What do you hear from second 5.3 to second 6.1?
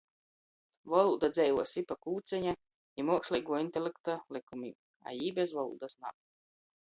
bez volūdys-